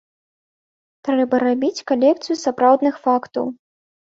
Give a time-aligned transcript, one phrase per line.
[1.09, 3.45] Трэба рабіць калекцыю сапраўдных фактаў.